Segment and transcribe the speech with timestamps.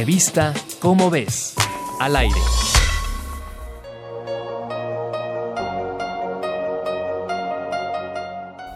[0.00, 1.54] Revista Cómo ves,
[1.98, 2.40] al aire.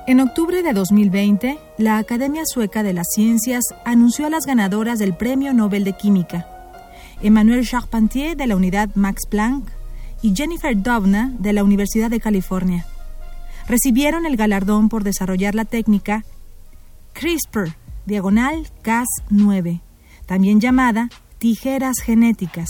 [0.07, 5.17] En octubre de 2020, la Academia Sueca de las Ciencias anunció a las ganadoras del
[5.17, 6.47] Premio Nobel de Química,
[7.23, 9.67] Emmanuel Charpentier de la Unidad Max Planck
[10.21, 12.85] y Jennifer Doudna de la Universidad de California.
[13.67, 16.23] Recibieron el galardón por desarrollar la técnica
[17.15, 19.81] CRISPR, diagonal Cas9,
[20.27, 22.69] también llamada tijeras genéticas,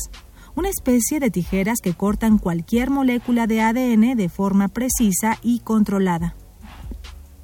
[0.57, 6.37] una especie de tijeras que cortan cualquier molécula de ADN de forma precisa y controlada.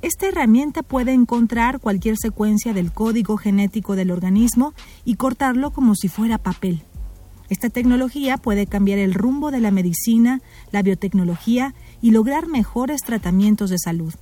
[0.02, 4.72] Esta herramienta puede encontrar cualquier secuencia del código genético del organismo
[5.04, 6.84] y cortarlo como si fuera papel.
[7.50, 10.40] Esta tecnología puede cambiar el rumbo de la medicina,
[10.70, 14.14] la biotecnología y lograr mejores tratamientos de salud.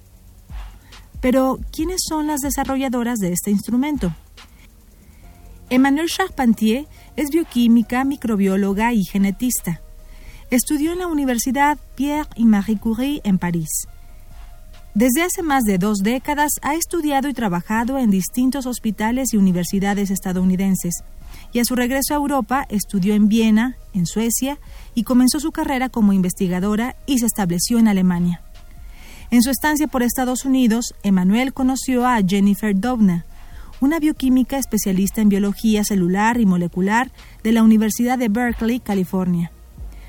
[1.21, 4.15] Pero, ¿quiénes son las desarrolladoras de este instrumento?
[5.71, 6.87] Emmanuelle Charpentier
[7.17, 9.83] es bioquímica, microbióloga y genetista.
[10.51, 13.69] Estudió en la Universidad Pierre y Marie Curie en París.
[14.95, 20.11] Desde hace más de dos décadas ha estudiado y trabajado en distintos hospitales y universidades
[20.11, 21.05] estadounidenses,
[21.53, 24.59] y a su regreso a Europa estudió en Viena, en Suecia,
[24.95, 28.41] y comenzó su carrera como investigadora y se estableció en Alemania.
[29.31, 33.27] En su estancia por Estados Unidos, Emanuel conoció a Jennifer Doudna,
[33.81, 37.11] una bioquímica especialista en biología celular y molecular
[37.43, 39.53] de la Universidad de Berkeley, California.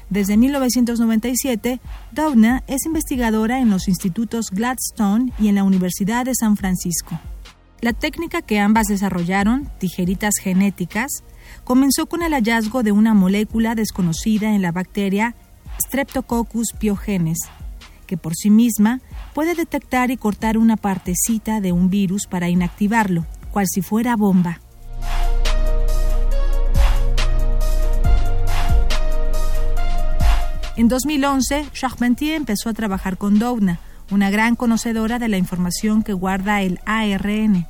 [0.09, 1.79] Desde 1997,
[2.11, 7.19] Doudna es investigadora en los institutos Gladstone y en la Universidad de San Francisco.
[7.81, 11.23] La técnica que ambas desarrollaron, tijeritas genéticas,
[11.63, 15.35] comenzó con el hallazgo de una molécula desconocida en la bacteria
[15.79, 17.37] Streptococcus pyogenes,
[18.07, 19.01] que por sí misma
[19.33, 24.59] puede detectar y cortar una partecita de un virus para inactivarlo, cual si fuera bomba.
[30.79, 36.13] En 2011, Charpentier empezó a trabajar con Doudna, una gran conocedora de la información que
[36.13, 37.67] guarda el ARN.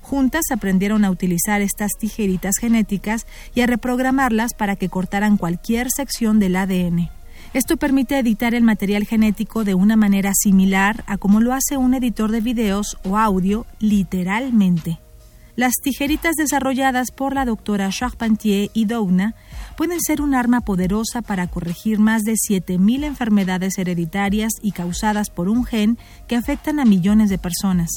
[0.00, 6.38] Juntas aprendieron a utilizar estas tijeritas genéticas y a reprogramarlas para que cortaran cualquier sección
[6.38, 7.10] del ADN.
[7.52, 11.92] Esto permite editar el material genético de una manera similar a como lo hace un
[11.92, 15.00] editor de videos o audio literalmente.
[15.58, 19.34] Las tijeritas desarrolladas por la doctora Charpentier y Doudna
[19.76, 25.48] pueden ser un arma poderosa para corregir más de 7.000 enfermedades hereditarias y causadas por
[25.48, 25.98] un gen
[26.28, 27.90] que afectan a millones de personas.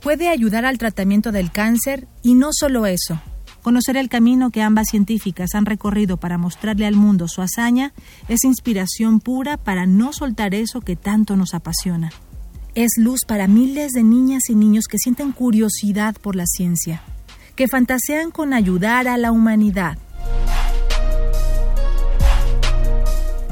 [0.00, 3.20] Puede ayudar al tratamiento del cáncer y no solo eso.
[3.62, 7.92] Conocer el camino que ambas científicas han recorrido para mostrarle al mundo su hazaña
[8.28, 12.12] es inspiración pura para no soltar eso que tanto nos apasiona
[12.74, 17.02] es luz para miles de niñas y niños que sienten curiosidad por la ciencia,
[17.54, 19.98] que fantasean con ayudar a la humanidad.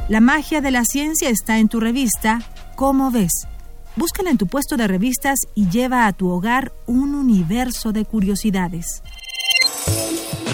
[0.09, 2.41] La magia de la ciencia está en tu revista
[2.81, 3.47] ¿Cómo ves?
[3.95, 9.03] Búscala en tu puesto de revistas y lleva a tu hogar un universo de curiosidades.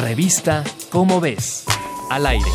[0.00, 1.65] Revista ¿Cómo ves?
[2.10, 2.50] Al aire.